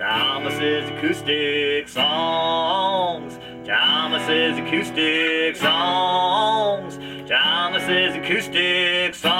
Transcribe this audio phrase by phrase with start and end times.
[0.00, 3.38] Thomas's acoustic songs.
[3.66, 6.96] Thomas's acoustic songs.
[7.28, 9.30] Thomas's acoustic songs.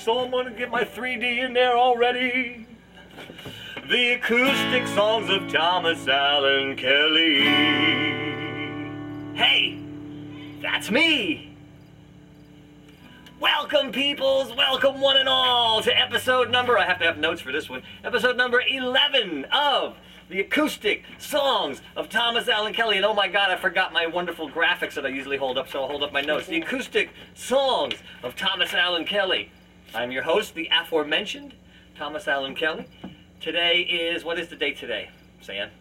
[0.00, 2.66] So I'm gonna get my 3D in there already.
[3.90, 7.42] The acoustic songs of Thomas Allen Kelly.
[9.34, 9.78] Hey,
[10.62, 11.45] that's me.
[13.38, 14.56] Welcome, peoples.
[14.56, 16.78] Welcome, one and all, to episode number.
[16.78, 17.82] I have to have notes for this one.
[18.02, 19.94] Episode number 11 of
[20.30, 22.96] the acoustic songs of Thomas Allen Kelly.
[22.96, 25.82] And oh my God, I forgot my wonderful graphics that I usually hold up, so
[25.82, 26.46] I'll hold up my notes.
[26.46, 29.50] The acoustic songs of Thomas Allen Kelly.
[29.94, 31.52] I'm your host, the aforementioned
[31.94, 32.86] Thomas Allen Kelly.
[33.42, 35.10] Today is, what is the date today,
[35.42, 35.72] Sand?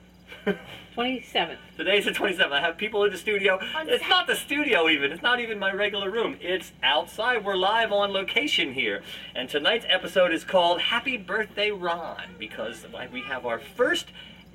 [0.95, 1.57] 27th.
[1.75, 2.52] Today's the 27th.
[2.52, 3.59] I have people in the studio.
[3.75, 5.11] On It's not the studio even.
[5.11, 6.38] It's not even my regular room.
[6.39, 7.43] It's outside.
[7.43, 9.03] We're live on location here.
[9.35, 14.07] And tonight's episode is called Happy Birthday Ron because we have our first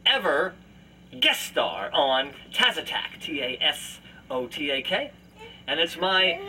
[0.07, 0.55] ever
[1.19, 3.99] guest star on Tasotak, T A S
[4.31, 5.11] O T A K.
[5.67, 6.41] And it's my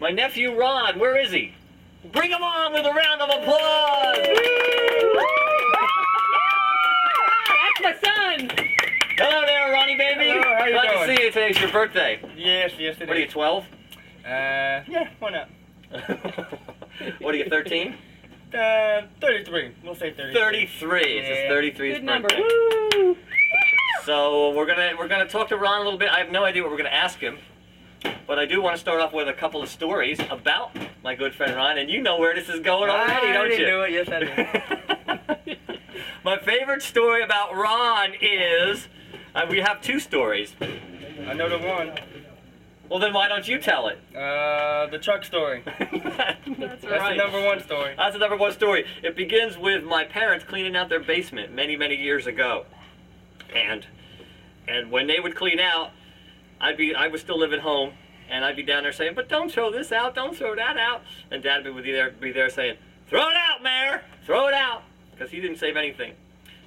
[0.00, 0.98] my nephew Ron.
[0.98, 1.54] Where is he?
[2.12, 4.73] Bring him on with a round of applause.
[8.38, 8.68] My!
[9.16, 10.24] Hello there, Ronnie baby.
[10.24, 11.08] Hello, how you Glad doing?
[11.08, 11.30] to see you.
[11.30, 12.20] Today's your birthday.
[12.36, 13.32] Yes, yes, it What are you, is.
[13.32, 13.64] 12?
[13.64, 15.48] Uh, yeah, why not?
[17.20, 17.94] what are you, 13?
[18.52, 19.72] Uh, 33.
[19.84, 20.34] We'll say 33.
[20.40, 21.18] 33.
[21.18, 21.50] It's his Yeah.
[21.50, 22.28] 33th Good number.
[22.28, 22.98] birthday.
[22.98, 23.16] Woo!
[24.04, 26.10] So we're gonna we're gonna talk to Ron a little bit.
[26.10, 27.38] I have no idea what we're gonna ask him,
[28.26, 31.34] but I do want to start off with a couple of stories about my good
[31.34, 33.66] friend Ron, and you know where this is going already, I don't already you?
[33.66, 33.92] knew it.
[33.92, 34.20] Yes, I
[34.76, 34.76] do.
[36.24, 38.88] My favorite story about Ron is
[39.34, 40.54] uh, we have two stories.
[40.60, 41.92] I know the one.
[42.88, 43.98] Well, then why don't you tell it?
[44.16, 45.62] Uh, the truck story.
[45.66, 47.94] That's That's the number one story.
[47.96, 48.86] That's the number one story.
[49.02, 52.64] It begins with my parents cleaning out their basement many, many years ago.
[53.54, 53.86] And
[54.66, 55.90] and when they would clean out,
[56.60, 57.92] I'd be I would still live at home
[58.30, 61.02] and I'd be down there saying, But don't throw this out, don't throw that out
[61.30, 62.76] and dad would be there be there saying,
[63.08, 64.02] Throw it out, Mayor!
[64.24, 64.82] Throw it out
[65.14, 66.14] because he didn't save anything.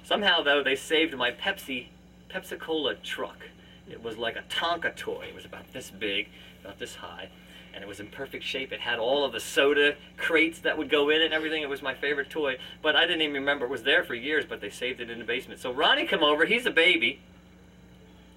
[0.02, 1.86] Somehow though they saved my Pepsi
[2.30, 3.44] Pepsi Cola truck.
[3.90, 5.26] It was like a Tonka toy.
[5.28, 6.28] It was about this big,
[6.62, 7.30] about this high,
[7.72, 8.70] and it was in perfect shape.
[8.72, 11.62] It had all of the soda crates that would go in it and everything.
[11.62, 14.44] It was my favorite toy, but I didn't even remember it was there for years.
[14.46, 15.60] But they saved it in the basement.
[15.60, 16.44] So Ronnie come over.
[16.44, 17.20] He's a baby.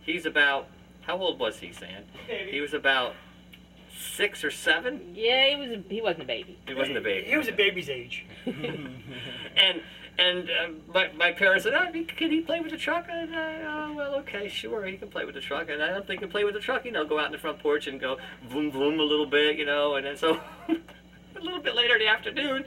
[0.03, 0.67] He's about
[1.01, 2.05] how old was he, Sand?
[2.49, 3.15] He was about
[3.97, 5.13] six or seven.
[5.13, 5.79] Yeah, he was.
[5.89, 6.57] He wasn't a baby.
[6.67, 7.27] He wasn't a baby.
[7.27, 8.25] He was a baby's age.
[8.45, 9.81] and
[10.21, 13.07] and uh, my, my parents said, oh, can he play with the truck?
[13.09, 15.69] And I, oh, well, okay, sure, he can play with the truck.
[15.69, 17.31] And I don't think he can play with the truck, you know, go out in
[17.31, 18.17] the front porch and go
[18.47, 19.95] vroom vroom a little bit, you know.
[19.95, 20.39] And then so
[20.69, 22.65] a little bit later in the afternoon,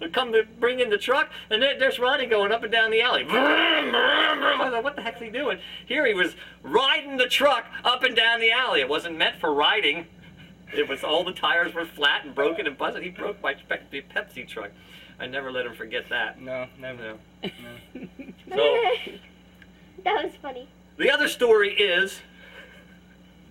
[0.00, 2.90] they come to bring in the truck, and there, there's Ronnie going up and down
[2.90, 3.24] the alley.
[3.26, 5.58] I thought, what the heck's he doing?
[5.86, 8.80] Here he was riding the truck up and down the alley.
[8.80, 10.06] It wasn't meant for riding.
[10.74, 13.02] It was all the tires were flat and broken and busted.
[13.02, 14.72] He broke my Pepsi truck.
[15.18, 16.40] I never let him forget that.
[16.40, 17.14] No, never.
[17.42, 17.50] No.
[18.48, 18.56] No.
[19.06, 19.12] So
[20.04, 20.68] that was funny.
[20.98, 22.20] the other story is,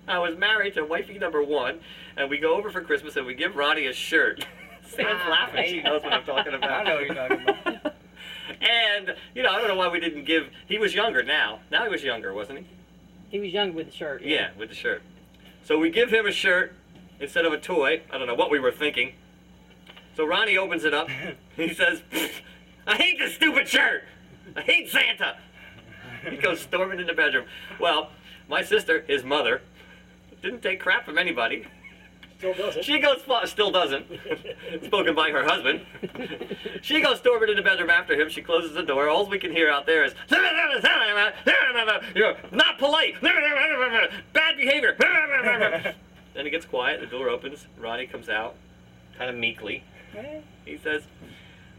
[0.07, 1.79] I was married to wifey number one,
[2.17, 4.45] and we go over for Christmas and we give Ronnie a shirt.
[4.87, 5.65] Sand's Ah, laughing.
[5.67, 6.69] She knows what I'm talking about.
[6.71, 7.93] I know what you're talking about.
[8.61, 10.49] and you know, I don't know why we didn't give.
[10.67, 11.59] He was younger now.
[11.71, 12.65] Now he was younger, wasn't he?
[13.29, 14.21] He was young with the shirt.
[14.21, 15.01] Yeah, with the shirt.
[15.63, 16.73] So we give him a shirt
[17.19, 18.03] instead of a toy.
[18.13, 19.13] I don't know what we were thinking.
[20.15, 21.09] So Ronnie opens it up.
[21.55, 22.01] He says,
[22.85, 24.03] I hate this stupid shirt.
[24.57, 25.37] I hate Santa.
[26.29, 27.45] He goes storming in the bedroom.
[27.79, 28.09] Well,
[28.49, 29.61] my sister, his mother,
[30.41, 31.65] didn't take crap from anybody.
[32.37, 32.83] Still does it.
[32.83, 34.05] She goes, still doesn't.
[34.83, 35.85] Spoken by her husband.
[36.81, 38.27] She goes storming in the bedroom after him.
[38.27, 39.07] She closes the door.
[39.07, 40.13] All we can hear out there is,
[42.13, 43.15] you're not polite.
[43.21, 44.97] Bad behavior.
[46.33, 46.99] Then it gets quiet.
[46.99, 47.65] The door opens.
[47.79, 48.55] Ronnie comes out,
[49.17, 49.85] kind of meekly.
[50.65, 51.03] He says,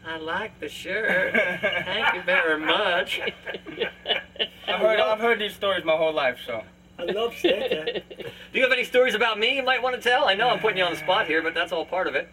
[0.06, 1.34] I like the shirt.
[1.34, 3.20] Thank you very much.
[4.69, 6.62] I've heard, I've heard these stories my whole life, so.
[6.99, 8.02] I love Santa.
[8.08, 10.28] Do you have any stories about me you might want to tell?
[10.28, 12.28] I know I'm putting you on the spot here, but that's all part of it.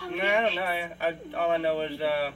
[0.00, 0.62] No, I don't know.
[0.62, 2.32] I, I, all I know is uh,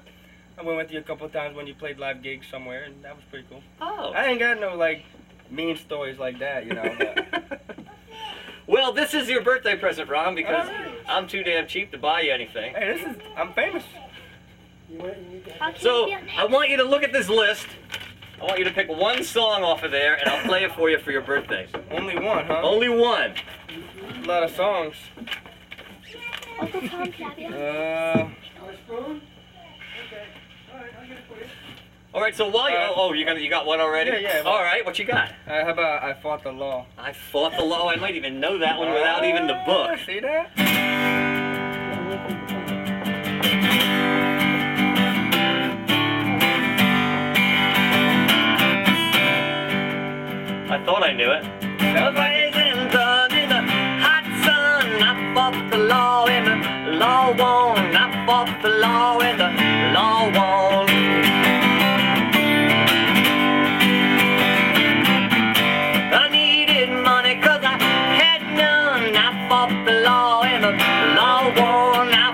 [0.58, 3.02] I went with you a couple of times when you played live gigs somewhere, and
[3.04, 3.62] that was pretty cool.
[3.80, 4.12] Oh.
[4.12, 5.04] I ain't got no like
[5.50, 6.94] mean stories like that, you know.
[6.98, 7.60] But
[8.66, 10.85] well, this is your birthday present, Ron, because Alright.
[11.08, 12.74] I'm too damn cheap to buy you anything.
[12.74, 13.84] Hey, this is I'm famous.
[15.78, 17.66] So I want you to look at this list.
[18.40, 20.90] I want you to pick one song off of there, and I'll play it for
[20.90, 21.66] you for your birthday.
[21.90, 22.60] Only one, huh?
[22.62, 23.34] Only one.
[24.22, 24.94] A lot of songs.
[26.60, 28.28] Uh.
[32.14, 32.34] All right.
[32.34, 34.10] So while you—oh, uh, oh you got you got one already.
[34.10, 34.42] Yeah, yeah.
[34.44, 34.84] All right.
[34.84, 35.30] What you got?
[35.46, 36.86] Uh, how about I fought the law?
[36.98, 37.90] I fought the law.
[37.90, 39.98] I might even know that one uh, without even the book.
[40.06, 40.50] See that?
[50.69, 51.44] I thought I knew it.
[51.81, 51.94] In
[53.48, 53.62] the
[54.04, 54.87] hot sun.
[55.00, 57.96] I fought the law and the law won.
[57.96, 59.50] I fought the law and the
[59.96, 60.87] law won.
[66.12, 66.90] I needed
[67.64, 67.78] I
[68.20, 69.16] had none.
[69.16, 70.72] I fought the law and the
[71.16, 72.25] law won.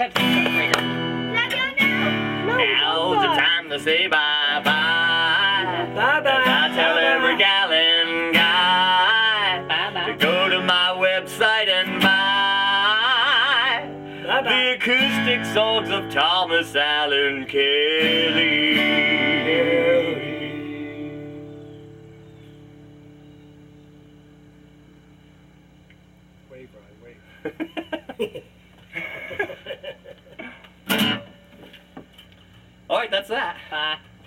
[0.00, 0.86] Pepsi comes.
[2.46, 5.92] No, Now's the time to say bye bye.
[5.94, 6.30] Bye bye.
[6.30, 7.02] I tell bye-bye.
[7.02, 10.12] every gallon guy bye-bye.
[10.12, 13.90] to go to my website and buy
[14.26, 14.48] bye-bye.
[14.48, 18.79] the acoustic songs of Thomas Allen Kelly.